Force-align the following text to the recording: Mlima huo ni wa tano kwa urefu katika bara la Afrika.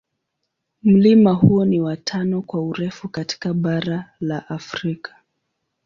Mlima 0.83 1.33
huo 1.33 1.65
ni 1.65 1.81
wa 1.81 1.97
tano 1.97 2.41
kwa 2.41 2.61
urefu 2.61 3.09
katika 3.09 3.53
bara 3.53 4.09
la 4.19 4.49
Afrika. 4.49 5.15